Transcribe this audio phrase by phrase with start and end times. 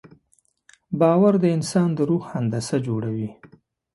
[0.99, 3.29] باور د انسان د روح هندسه جوړوي.